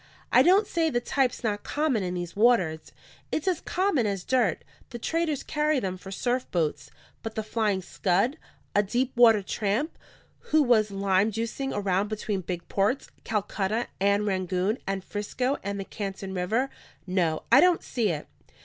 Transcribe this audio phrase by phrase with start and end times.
[0.31, 2.91] I don't say the type's not common in these waters;
[3.31, 6.89] it's as common as dirt; the traders carry them for surf boats.
[7.21, 8.39] But the Flying Scud?
[8.73, 9.99] a deep water tramp,
[10.49, 15.85] who was lime juicing around between big ports, Calcutta and Rangoon and 'Frisco and the
[15.85, 16.71] Canton River?
[17.05, 18.25] No, I don't see it."